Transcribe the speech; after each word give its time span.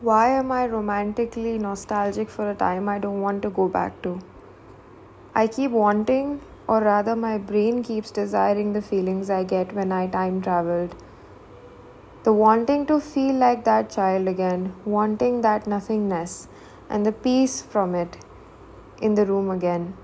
Why 0.00 0.28
am 0.30 0.50
I 0.50 0.66
romantically 0.66 1.56
nostalgic 1.56 2.28
for 2.28 2.50
a 2.50 2.54
time 2.54 2.88
I 2.88 2.98
don't 2.98 3.20
want 3.20 3.42
to 3.42 3.48
go 3.48 3.68
back 3.68 4.02
to? 4.02 4.20
I 5.34 5.46
keep 5.46 5.70
wanting, 5.70 6.40
or 6.66 6.80
rather, 6.80 7.14
my 7.14 7.38
brain 7.38 7.82
keeps 7.82 8.10
desiring 8.10 8.72
the 8.72 8.82
feelings 8.82 9.30
I 9.30 9.44
get 9.44 9.72
when 9.72 9.92
I 9.92 10.08
time 10.08 10.42
traveled. 10.42 10.94
The 12.24 12.32
wanting 12.32 12.86
to 12.86 13.00
feel 13.00 13.36
like 13.36 13.64
that 13.64 13.88
child 13.88 14.26
again, 14.26 14.74
wanting 14.84 15.42
that 15.42 15.66
nothingness, 15.66 16.48
and 16.90 17.06
the 17.06 17.12
peace 17.12 17.62
from 17.62 17.94
it 17.94 18.16
in 19.00 19.14
the 19.14 19.24
room 19.24 19.48
again. 19.48 19.94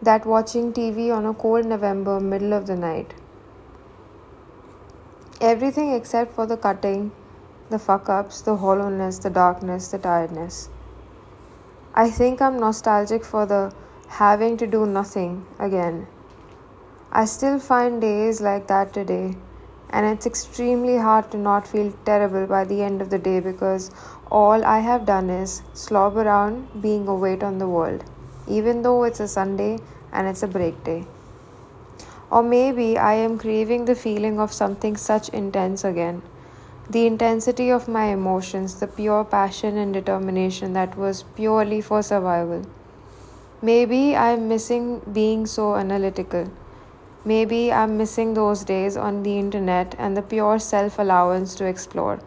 That 0.00 0.24
watching 0.24 0.72
TV 0.72 1.14
on 1.14 1.26
a 1.26 1.34
cold 1.34 1.66
November 1.66 2.20
middle 2.20 2.52
of 2.54 2.66
the 2.66 2.76
night. 2.76 3.14
Everything 5.40 5.92
except 5.92 6.32
for 6.32 6.46
the 6.46 6.56
cutting, 6.56 7.12
the 7.70 7.78
fuck 7.78 8.08
ups, 8.08 8.40
the 8.42 8.56
hollowness, 8.56 9.18
the 9.18 9.30
darkness, 9.30 9.88
the 9.88 9.98
tiredness. 9.98 10.70
I 11.94 12.10
think 12.10 12.40
I'm 12.40 12.58
nostalgic 12.58 13.24
for 13.24 13.44
the 13.44 13.72
having 14.08 14.56
to 14.58 14.66
do 14.66 14.86
nothing 14.86 15.46
again. 15.58 16.06
I 17.12 17.24
still 17.26 17.58
find 17.58 18.00
days 18.00 18.40
like 18.40 18.68
that 18.68 18.92
today, 18.92 19.36
and 19.90 20.06
it's 20.06 20.26
extremely 20.26 20.96
hard 20.96 21.30
to 21.30 21.36
not 21.36 21.66
feel 21.66 21.92
terrible 22.04 22.46
by 22.46 22.64
the 22.64 22.82
end 22.82 23.02
of 23.02 23.10
the 23.10 23.18
day 23.18 23.40
because 23.40 23.90
all 24.30 24.64
I 24.64 24.78
have 24.78 25.04
done 25.04 25.28
is 25.28 25.62
slob 25.74 26.16
around 26.16 26.82
being 26.82 27.06
a 27.08 27.14
weight 27.14 27.42
on 27.42 27.58
the 27.58 27.68
world, 27.68 28.04
even 28.46 28.82
though 28.82 29.04
it's 29.04 29.20
a 29.20 29.28
Sunday 29.28 29.78
and 30.12 30.26
it's 30.26 30.42
a 30.42 30.48
break 30.48 30.82
day. 30.84 31.06
Or 32.30 32.42
maybe 32.42 32.98
I 32.98 33.14
am 33.14 33.38
craving 33.38 33.86
the 33.86 33.94
feeling 33.94 34.38
of 34.38 34.52
something 34.52 34.96
such 34.96 35.30
intense 35.30 35.84
again. 35.84 36.22
The 36.90 37.06
intensity 37.06 37.68
of 37.70 37.86
my 37.86 38.06
emotions, 38.06 38.80
the 38.80 38.86
pure 38.86 39.22
passion 39.22 39.76
and 39.76 39.92
determination 39.92 40.72
that 40.72 40.96
was 40.96 41.22
purely 41.36 41.82
for 41.82 42.02
survival. 42.02 42.62
Maybe 43.60 44.16
I'm 44.16 44.48
missing 44.48 45.00
being 45.12 45.44
so 45.44 45.74
analytical. 45.76 46.50
Maybe 47.26 47.70
I'm 47.70 47.98
missing 47.98 48.32
those 48.32 48.64
days 48.64 48.96
on 48.96 49.22
the 49.22 49.38
internet 49.38 49.94
and 49.98 50.16
the 50.16 50.22
pure 50.22 50.58
self 50.58 50.98
allowance 50.98 51.54
to 51.56 51.66
explore. 51.66 52.20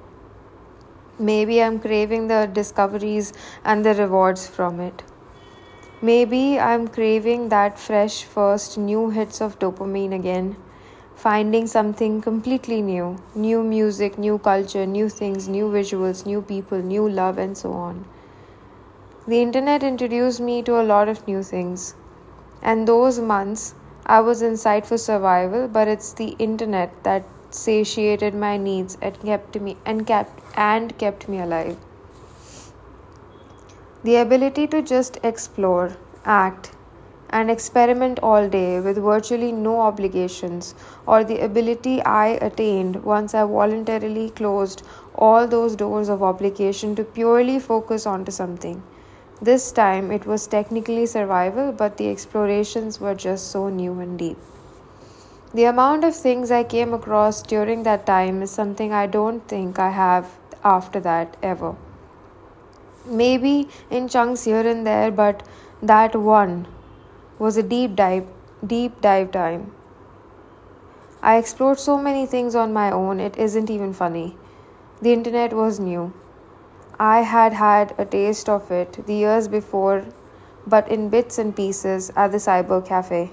Maybe 1.18 1.64
I'm 1.64 1.80
craving 1.80 2.28
the 2.28 2.48
discoveries 2.52 3.34
and 3.66 3.84
the 3.84 3.96
rewards 3.96 4.46
from 4.48 4.80
it. 4.80 5.02
Maybe 6.04 6.60
I'm 6.60 6.88
craving 6.88 7.50
that 7.50 7.80
fresh 7.80 8.24
first 8.26 8.78
new 8.78 9.10
hits 9.10 9.42
of 9.42 9.58
dopamine 9.58 10.14
again, 10.14 10.56
finding 11.22 11.68
something 11.68 12.20
completely 12.20 12.82
new 12.82 13.08
new 13.36 13.64
music, 13.64 14.18
new 14.18 14.38
culture, 14.40 14.86
new 14.86 15.08
things, 15.08 15.48
new 15.48 15.66
visuals, 15.74 16.26
new 16.26 16.42
people, 16.42 16.82
new 16.94 17.08
love, 17.08 17.38
and 17.38 17.58
so 17.58 17.74
on. 17.74 18.06
The 19.28 19.42
internet 19.42 19.84
introduced 19.84 20.40
me 20.40 20.64
to 20.64 20.80
a 20.82 20.88
lot 20.94 21.08
of 21.08 21.28
new 21.28 21.44
things, 21.44 21.94
and 22.62 22.88
those 22.88 23.20
months 23.20 23.76
I 24.06 24.20
was 24.22 24.42
inside 24.42 24.88
for 24.88 24.98
survival, 24.98 25.68
but 25.68 25.88
it's 25.88 26.12
the 26.14 26.30
internet 26.40 27.04
that 27.04 27.24
satiated 27.52 28.34
my 28.34 28.58
needs 28.58 28.98
and 29.02 29.22
kept 29.22 29.62
me 29.62 29.78
and 29.86 30.08
kept 30.08 30.42
and 30.56 30.98
kept 30.98 31.30
me 31.30 31.40
alive. 31.40 31.78
The 34.04 34.16
ability 34.16 34.68
to 34.68 34.82
just 34.82 35.20
explore, 35.24 35.98
act, 36.26 36.72
and 37.32 37.50
experiment 37.50 38.20
all 38.22 38.48
day 38.48 38.80
with 38.80 38.98
virtually 38.98 39.52
no 39.52 39.82
obligations, 39.82 40.76
or 41.08 41.24
the 41.24 41.40
ability 41.40 42.02
I 42.02 42.28
attained 42.50 43.04
once 43.04 43.34
I 43.34 43.44
voluntarily 43.44 44.30
closed 44.30 44.84
all 45.16 45.48
those 45.48 45.76
doors 45.76 46.10
of 46.10 46.22
obligation 46.22 46.96
to 46.96 47.04
purely 47.04 47.60
focus 47.60 48.06
onto 48.06 48.32
something. 48.32 48.82
This 49.42 49.72
time 49.72 50.12
it 50.12 50.26
was 50.26 50.48
technically 50.48 51.06
survival, 51.06 51.72
but 51.72 51.98
the 51.98 52.10
explorations 52.10 53.00
were 53.00 53.16
just 53.16 53.52
so 53.52 53.70
new 53.70 54.00
and 54.00 54.20
deep. 54.20 54.38
The 55.54 55.66
amount 55.66 56.04
of 56.04 56.16
things 56.16 56.52
I 56.52 56.64
came 56.64 56.94
across 56.94 57.42
during 57.42 57.84
that 57.84 58.06
time 58.06 58.42
is 58.42 58.52
something 58.52 58.94
I 58.94 59.08
don't 59.08 59.48
think 59.48 59.80
I 59.80 59.90
have 59.90 60.38
after 60.64 61.00
that 61.00 61.38
ever 61.42 61.76
maybe 63.06 63.68
in 63.90 64.08
chunks 64.08 64.44
here 64.44 64.68
and 64.68 64.86
there, 64.86 65.12
but 65.12 65.44
that 65.82 66.16
one 66.16 66.68
was 67.42 67.58
a 67.58 67.64
deep 67.64 67.96
dive, 67.96 68.26
deep 68.72 69.02
dive 69.02 69.32
time. 69.32 69.72
I 71.24 71.38
explored 71.38 71.80
so 71.80 71.98
many 71.98 72.28
things 72.28 72.54
on 72.54 72.72
my 72.72 72.92
own, 72.92 73.20
it 73.20 73.36
isn't 73.36 73.72
even 73.72 73.94
funny. 73.94 74.36
The 75.02 75.12
internet 75.12 75.52
was 75.52 75.80
new. 75.80 76.14
I 77.00 77.22
had 77.22 77.54
had 77.54 77.96
a 77.98 78.06
taste 78.06 78.48
of 78.48 78.70
it 78.70 79.08
the 79.08 79.16
years 79.16 79.48
before, 79.48 80.06
but 80.68 80.88
in 80.88 81.10
bits 81.10 81.40
and 81.40 81.56
pieces 81.56 82.12
at 82.16 82.32
the 82.32 82.38
cyber 82.38 82.86
cafe. 82.86 83.32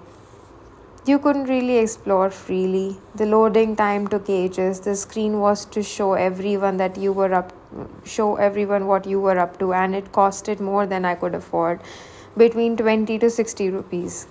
You 1.05 1.19
couldn't 1.19 1.53
really 1.53 1.77
explore 1.77 2.31
freely. 2.31 2.99
The 3.15 3.27
loading 3.27 3.77
time 3.77 4.09
took 4.09 4.31
ages. 4.31 4.81
The 4.81 4.97
screen 4.97 5.39
was 5.39 5.67
to 5.77 5.83
show 5.83 6.15
everyone 6.15 6.79
that 6.79 6.97
you 6.97 7.13
were 7.13 7.33
up 7.35 7.53
show 8.05 8.37
everyone 8.37 8.87
what 8.87 9.07
you 9.07 9.21
were 9.21 9.39
up 9.39 9.59
to 9.59 9.75
and 9.79 9.95
it 9.95 10.13
costed 10.13 10.61
more 10.61 10.87
than 10.87 11.05
I 11.05 11.15
could 11.15 11.35
afford 11.35 11.83
between 12.39 12.77
20 12.77 13.19
to 13.19 13.31
60 13.31 13.69
rupees. 13.71 14.27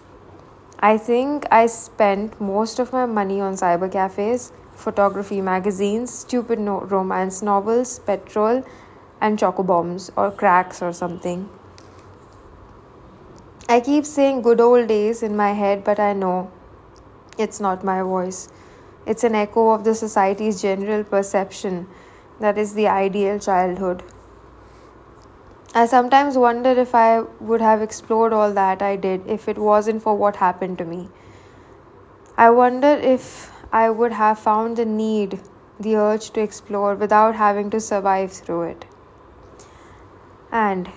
I 0.79 0.97
think 0.97 1.45
I 1.51 1.65
spent 1.67 2.39
most 2.39 2.79
of 2.79 2.93
my 2.93 3.05
money 3.05 3.41
on 3.41 3.53
cyber 3.55 3.91
cafes, 3.91 4.51
photography 4.73 5.41
magazines, 5.41 6.13
stupid 6.13 6.59
no- 6.59 6.81
romance 6.81 7.41
novels, 7.41 7.99
petrol, 7.99 8.63
and 9.19 9.39
choco 9.39 9.63
bombs 9.63 10.11
or 10.15 10.31
cracks 10.31 10.81
or 10.81 10.93
something. 10.93 11.49
I 13.69 13.79
keep 13.81 14.05
saying 14.05 14.43
good 14.43 14.61
old 14.61 14.87
days 14.87 15.23
in 15.23 15.35
my 15.35 15.51
head, 15.53 15.83
but 15.83 15.99
I 15.99 16.13
know 16.13 16.51
it's 17.37 17.59
not 17.59 17.83
my 17.83 18.01
voice. 18.01 18.47
It's 19.05 19.23
an 19.23 19.35
echo 19.35 19.69
of 19.71 19.83
the 19.83 19.95
society's 19.95 20.61
general 20.61 21.03
perception 21.03 21.87
that 22.39 22.57
is 22.57 22.73
the 22.75 22.87
ideal 22.87 23.39
childhood. 23.39 24.03
I 25.77 25.85
sometimes 25.85 26.35
wonder 26.39 26.69
if 26.71 26.95
I 26.95 27.19
would 27.39 27.61
have 27.61 27.83
explored 27.83 28.33
all 28.33 28.51
that 28.53 28.81
I 28.81 28.95
did 28.95 29.27
if 29.27 29.47
it 29.47 29.59
wasn't 29.59 30.01
for 30.01 30.15
what 30.15 30.37
happened 30.37 30.79
to 30.79 30.85
me. 30.85 31.09
I 32.35 32.49
wonder 32.49 32.93
if 33.09 33.51
I 33.71 33.91
would 33.91 34.11
have 34.11 34.39
found 34.39 34.77
the 34.77 34.85
need, 34.85 35.39
the 35.79 35.95
urge 35.95 36.31
to 36.31 36.41
explore 36.41 36.95
without 36.95 37.35
having 37.35 37.69
to 37.69 37.79
survive 37.79 38.31
through 38.31 38.63
it. 38.63 38.85
And 40.51 40.89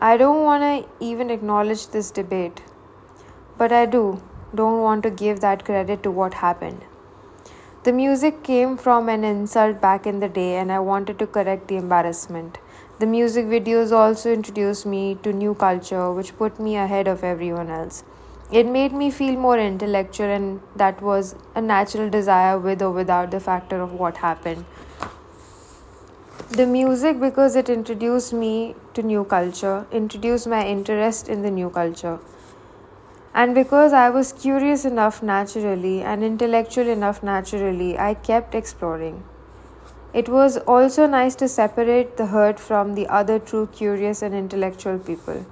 I 0.00 0.16
don't 0.16 0.42
want 0.42 0.62
to 0.62 1.04
even 1.04 1.28
acknowledge 1.28 1.88
this 1.88 2.10
debate, 2.10 2.62
but 3.58 3.72
I 3.72 3.84
do 3.84 4.22
don't 4.54 4.80
want 4.80 5.02
to 5.02 5.10
give 5.10 5.40
that 5.40 5.66
credit 5.66 6.02
to 6.04 6.10
what 6.10 6.32
happened. 6.32 6.80
The 7.82 7.92
music 7.92 8.42
came 8.42 8.78
from 8.78 9.10
an 9.10 9.22
insult 9.22 9.82
back 9.82 10.06
in 10.06 10.20
the 10.20 10.30
day, 10.30 10.56
and 10.56 10.72
I 10.72 10.78
wanted 10.78 11.18
to 11.18 11.26
correct 11.26 11.68
the 11.68 11.76
embarrassment. 11.76 12.56
The 13.00 13.06
music 13.06 13.46
videos 13.46 13.90
also 13.90 14.32
introduced 14.32 14.86
me 14.86 15.16
to 15.24 15.32
new 15.32 15.54
culture, 15.54 16.12
which 16.12 16.36
put 16.38 16.60
me 16.60 16.76
ahead 16.76 17.08
of 17.08 17.24
everyone 17.24 17.68
else. 17.68 18.04
It 18.52 18.66
made 18.66 18.92
me 18.92 19.10
feel 19.10 19.36
more 19.36 19.58
intellectual, 19.58 20.26
and 20.26 20.60
that 20.76 21.02
was 21.02 21.34
a 21.56 21.60
natural 21.60 22.08
desire 22.08 22.56
with 22.56 22.80
or 22.82 22.92
without 22.92 23.32
the 23.32 23.40
factor 23.40 23.80
of 23.80 23.94
what 23.94 24.18
happened. 24.18 24.64
The 26.50 26.66
music, 26.66 27.18
because 27.18 27.56
it 27.56 27.68
introduced 27.68 28.32
me 28.32 28.76
to 28.94 29.02
new 29.02 29.24
culture, 29.24 29.86
introduced 29.90 30.46
my 30.46 30.64
interest 30.64 31.28
in 31.28 31.42
the 31.42 31.50
new 31.50 31.70
culture. 31.70 32.20
And 33.34 33.56
because 33.56 33.92
I 33.92 34.10
was 34.10 34.32
curious 34.32 34.84
enough 34.84 35.20
naturally 35.20 36.02
and 36.02 36.22
intellectual 36.22 36.86
enough 36.86 37.24
naturally, 37.24 37.98
I 37.98 38.14
kept 38.14 38.54
exploring. 38.54 39.24
It 40.14 40.28
was 40.28 40.58
also 40.58 41.08
nice 41.08 41.34
to 41.36 41.48
separate 41.48 42.16
the 42.16 42.26
herd 42.26 42.60
from 42.60 42.94
the 42.94 43.08
other 43.08 43.40
true 43.40 43.66
curious 43.66 44.22
and 44.22 44.32
intellectual 44.32 44.98
people. 44.98 45.44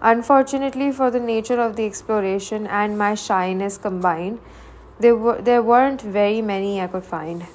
Unfortunately, 0.00 0.90
for 0.90 1.08
the 1.12 1.20
nature 1.20 1.60
of 1.60 1.76
the 1.76 1.86
exploration 1.86 2.66
and 2.66 2.98
my 2.98 3.14
shyness 3.14 3.78
combined, 3.78 4.40
there, 4.98 5.14
were, 5.14 5.40
there 5.40 5.62
weren't 5.62 6.02
very 6.02 6.42
many 6.42 6.80
I 6.80 6.88
could 6.88 7.04
find. 7.04 7.46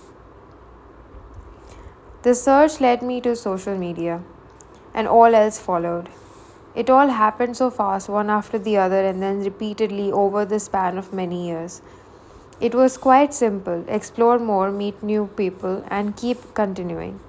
The 2.23 2.33
search 2.33 2.79
led 2.79 3.01
me 3.01 3.19
to 3.21 3.35
social 3.35 3.77
media, 3.77 4.21
and 4.93 5.05
all 5.05 5.35
else 5.35 5.59
followed. 5.59 6.07
It 6.75 6.89
all 6.89 7.07
happened 7.07 7.57
so 7.57 7.69
fast, 7.69 8.07
one 8.07 8.29
after 8.29 8.57
the 8.57 8.77
other, 8.77 9.03
and 9.03 9.21
then 9.21 9.43
repeatedly 9.43 10.13
over 10.13 10.45
the 10.45 10.61
span 10.61 10.97
of 10.97 11.11
many 11.11 11.47
years. 11.47 11.81
It 12.59 12.73
was 12.73 12.97
quite 12.97 13.35
simple 13.35 13.83
explore 13.87 14.39
more, 14.39 14.71
meet 14.71 15.03
new 15.03 15.27
people, 15.37 15.83
and 15.89 16.17
keep 16.17 16.55
continuing. 16.55 17.19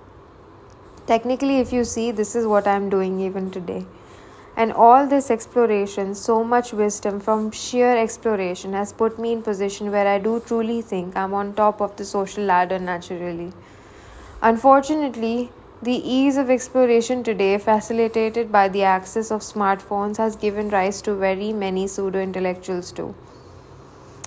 Technically, 1.07 1.59
if 1.59 1.73
you 1.73 1.85
see, 1.85 2.11
this 2.11 2.35
is 2.35 2.47
what 2.47 2.67
I'm 2.67 2.89
doing 2.89 3.21
even 3.21 3.51
today. 3.51 3.85
And 4.57 4.73
all 4.73 5.07
this 5.07 5.31
exploration, 5.31 6.15
so 6.15 6.43
much 6.43 6.73
wisdom 6.73 7.21
from 7.21 7.51
sheer 7.51 7.97
exploration, 7.97 8.73
has 8.73 8.93
put 8.93 9.19
me 9.19 9.33
in 9.35 9.43
position 9.43 9.93
where 9.93 10.07
I 10.07 10.19
do 10.19 10.41
truly 10.41 10.81
think 10.83 11.17
I'm 11.17 11.35
on 11.35 11.55
top 11.55 11.81
of 11.83 11.95
the 11.97 12.05
social 12.05 12.45
ladder 12.45 12.79
naturally. 12.79 13.53
Unfortunately, 14.43 15.51
The 15.81 15.95
ease 15.95 16.37
of 16.37 16.51
exploration 16.51 17.23
today, 17.23 17.57
facilitated 17.57 18.51
by 18.51 18.69
the 18.69 18.83
access 18.83 19.31
of 19.31 19.43
smartphones, 19.43 20.17
has 20.17 20.35
given 20.35 20.71
rise 20.71 21.01
to 21.03 21.15
very 21.15 21.53
many 21.53 21.87
pseudo 21.87 22.19
intellectuals 22.19 22.91
too. 22.91 23.15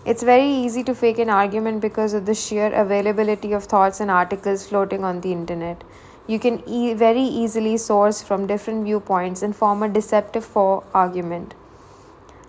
It's 0.04 0.24
very 0.24 0.50
easy 0.50 0.84
to 0.86 0.96
fake 0.96 1.20
an 1.20 1.30
argument 1.30 1.80
because 1.80 2.14
of 2.14 2.26
the 2.26 2.34
sheer 2.34 2.74
availability 2.74 3.54
of 3.54 3.66
thoughts 3.66 4.00
and 4.00 4.10
articles 4.10 4.68
floating 4.68 5.04
on 5.04 5.22
the 5.22 5.32
internet. 5.32 5.84
You 6.26 6.40
can 6.40 6.68
e- 6.68 6.96
very 6.96 7.22
easily 7.22 7.78
source 7.78 8.24
from 8.24 8.48
different 8.48 8.84
viewpoints 8.84 9.44
and 9.44 9.56
form 9.56 9.84
a 9.84 9.90
deceptive 9.90 10.44
for 10.44 10.84
argument. 10.96 11.54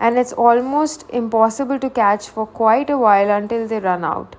And 0.00 0.16
it's 0.16 0.32
almost 0.32 1.04
impossible 1.10 1.78
to 1.80 1.90
catch 1.90 2.28
for 2.28 2.46
quite 2.46 2.88
a 2.88 2.96
while 2.96 3.30
until 3.30 3.68
they 3.68 3.80
run 3.80 4.02
out. 4.02 4.36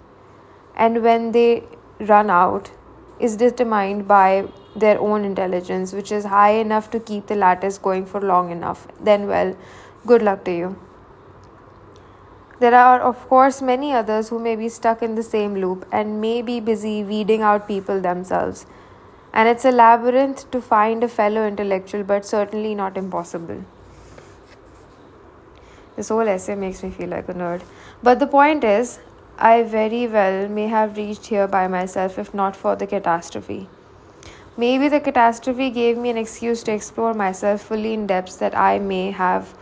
And 0.76 1.04
when 1.04 1.34
they 1.34 1.64
run 2.00 2.32
out, 2.32 2.72
is 3.20 3.38
determined 3.38 4.08
by 4.08 4.48
their 4.76 5.00
own 5.00 5.24
intelligence, 5.24 5.94
which 5.94 6.12
is 6.12 6.26
high 6.26 6.54
enough 6.54 6.90
to 6.92 7.00
keep 7.00 7.28
the 7.28 7.36
lattice 7.36 7.78
going 7.78 8.08
for 8.08 8.20
long 8.20 8.52
enough, 8.52 8.88
then, 9.00 9.28
well, 9.28 9.56
good 10.08 10.24
luck 10.24 10.44
to 10.46 10.52
you. 10.52 10.76
There 12.64 12.76
are, 12.76 13.02
of 13.02 13.28
course, 13.28 13.62
many 13.62 13.92
others 13.92 14.30
who 14.30 14.40
may 14.40 14.56
be 14.56 14.70
stuck 14.70 15.02
in 15.04 15.16
the 15.16 15.24
same 15.24 15.56
loop 15.56 15.86
and 15.92 16.22
may 16.22 16.42
be 16.42 16.62
busy 16.62 17.04
weeding 17.04 17.42
out 17.42 17.68
people 17.68 18.00
themselves. 18.00 18.66
And 19.34 19.50
it's 19.50 19.66
a 19.66 19.72
labyrinth 19.72 20.50
to 20.52 20.62
find 20.62 21.04
a 21.04 21.10
fellow 21.10 21.46
intellectual, 21.46 22.06
but 22.06 22.26
certainly 22.26 22.74
not 22.74 22.96
impossible. 22.96 23.66
This 25.98 26.08
whole 26.08 26.34
essay 26.36 26.56
makes 26.56 26.82
me 26.84 26.90
feel 26.90 27.10
like 27.10 27.28
a 27.28 27.34
nerd. 27.34 27.64
But 28.02 28.20
the 28.20 28.28
point 28.28 28.64
is, 28.64 29.00
I 29.38 29.64
very 29.64 30.08
well 30.08 30.48
may 30.48 30.68
have 30.68 30.96
reached 30.96 31.26
here 31.26 31.50
by 31.50 31.68
myself 31.68 32.18
if 32.18 32.34
not 32.34 32.56
for 32.56 32.78
the 32.78 32.88
catastrophe. 32.88 33.68
Maybe 34.56 34.88
the 34.88 35.02
catastrophe 35.02 35.70
gave 35.70 35.98
me 35.98 36.12
an 36.12 36.18
excuse 36.18 36.64
to 36.64 36.72
explore 36.72 37.14
myself 37.14 37.62
fully 37.64 37.94
in 37.94 38.08
depths 38.08 38.38
that 38.38 38.58
I 38.58 38.80
may 38.80 39.10
have 39.12 39.58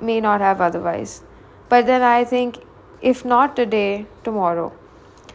may 0.00 0.20
not 0.20 0.40
have 0.40 0.60
otherwise. 0.60 1.22
But 1.68 1.86
then 1.86 2.02
I 2.02 2.24
think 2.24 2.58
if 3.00 3.24
not 3.24 3.56
today, 3.56 4.06
tomorrow. 4.24 4.72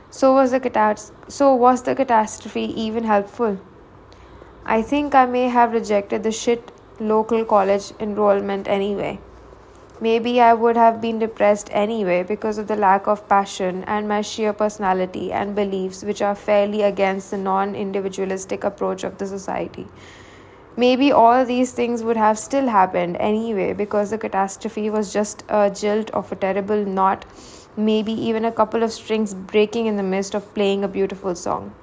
So 0.10 0.34
was 0.34 0.52
the 0.52 0.60
catas- 0.60 1.12
so 1.28 1.54
was 1.56 1.84
the 1.84 1.96
catastrophe 1.96 2.64
even 2.86 3.04
helpful? 3.06 3.58
I 4.66 4.82
think 4.82 5.16
I 5.16 5.26
may 5.26 5.48
have 5.50 5.74
rejected 5.74 6.24
the 6.24 6.32
shit 6.32 6.72
local 7.00 7.46
college 7.46 7.94
enrollment 8.00 8.68
anyway. 8.68 9.20
Maybe 10.00 10.42
I 10.42 10.54
would 10.54 10.78
have 10.78 11.00
been 11.00 11.20
depressed 11.20 11.70
anyway 11.72 12.24
because 12.24 12.58
of 12.58 12.68
the 12.68 12.76
lack 12.76 13.08
of 13.08 13.28
passion 13.30 13.84
and 13.84 14.08
my 14.08 14.22
sheer 14.22 14.52
personality 14.52 15.32
and 15.32 15.56
beliefs, 15.56 16.04
which 16.04 16.22
are 16.22 16.36
fairly 16.36 16.82
against 16.82 17.32
the 17.32 17.38
non 17.38 17.76
individualistic 17.76 18.64
approach 18.64 19.04
of 19.04 19.18
the 19.20 19.28
society. 19.28 19.88
Maybe 20.78 21.12
all 21.12 21.46
these 21.46 21.74
things 21.74 22.02
would 22.02 22.18
have 22.18 22.40
still 22.40 22.68
happened 22.68 23.18
anyway 23.20 23.74
because 23.74 24.10
the 24.10 24.18
catastrophe 24.18 24.90
was 24.90 25.12
just 25.12 25.44
a 25.50 25.70
jilt 25.70 26.10
of 26.12 26.32
a 26.32 26.36
terrible 26.36 26.86
knot, 26.86 27.26
maybe 27.76 28.14
even 28.14 28.46
a 28.46 28.52
couple 28.52 28.82
of 28.82 28.92
strings 28.92 29.34
breaking 29.34 29.88
in 29.88 29.98
the 29.98 30.04
midst 30.04 30.34
of 30.34 30.54
playing 30.54 30.84
a 30.84 30.88
beautiful 30.88 31.36
song. 31.36 31.74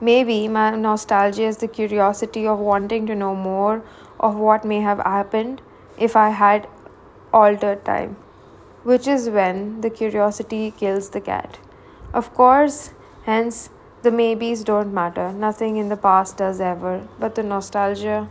Maybe 0.00 0.46
my 0.46 0.76
nostalgia 0.76 1.42
is 1.42 1.56
the 1.56 1.66
curiosity 1.66 2.46
of 2.46 2.60
wanting 2.60 3.06
to 3.08 3.16
know 3.16 3.34
more 3.34 3.82
of 4.20 4.36
what 4.36 4.64
may 4.64 4.80
have 4.80 4.98
happened 4.98 5.60
if 5.98 6.14
I 6.14 6.28
had 6.30 6.68
altered 7.32 7.84
time, 7.84 8.16
which 8.84 9.08
is 9.08 9.28
when 9.28 9.80
the 9.80 9.90
curiosity 9.90 10.70
kills 10.70 11.10
the 11.10 11.20
cat. 11.20 11.58
Of 12.14 12.32
course, 12.32 12.92
hence, 13.24 13.70
the 14.02 14.10
maybes 14.10 14.62
don't 14.62 14.92
matter, 14.94 15.32
nothing 15.32 15.76
in 15.76 15.88
the 15.88 15.96
past 15.96 16.36
does 16.36 16.60
ever, 16.60 17.06
but 17.18 17.34
the 17.34 17.42
nostalgia 17.42 18.28